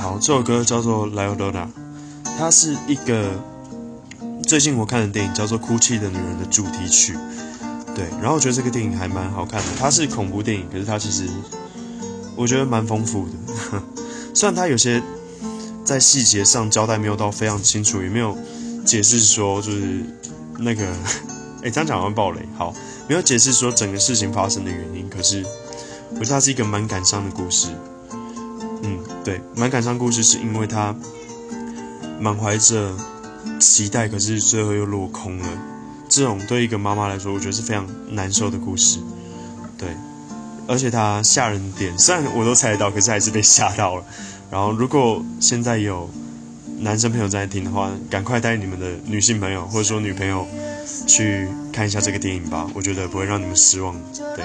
[0.00, 1.52] 好，这首歌叫做《La Lola》，
[2.38, 3.30] 它是一个
[4.46, 7.16] 最近我看的电影叫做《哭泣的女人》的主题曲。
[7.94, 9.66] 对，然后我觉得这个电影还蛮好看的。
[9.78, 11.28] 它是恐怖电影，可是它其实
[12.36, 13.82] 我觉得蛮丰富的。
[14.32, 15.02] 虽然它有些
[15.84, 18.36] 在细节上交代没有到非常清楚，也没有
[18.86, 20.04] 解释说就是
[20.58, 20.86] 那个，
[21.62, 22.40] 哎，这样讲完暴雷。
[22.56, 22.72] 好，
[23.08, 25.44] 没有解释说整个事情发生的原因，可是
[26.10, 27.68] 我觉得它是一个蛮感伤的故事。
[28.82, 30.94] 嗯，对，蛮感伤故事是因为他
[32.18, 32.94] 满怀着
[33.58, 35.48] 期待，可是最后又落空了。
[36.08, 38.98] 这种对一个妈妈来说，我觉得是非常难受的故事。
[39.78, 39.88] 对，
[40.66, 44.04] 而且它吓人点，虽然我都猜得到，可是还是被吓到了。
[44.50, 46.10] 然后，如果现在有
[46.80, 50.46] 男生朋友在听的话，赶快带你们的女性朋友或者说女朋友
[51.06, 53.94] 去看一下这个电影吧，我觉得不会让你们失望。
[54.34, 54.44] 对。